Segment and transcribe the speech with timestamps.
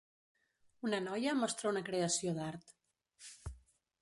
[0.87, 2.75] Una noia mostra una creació d'art.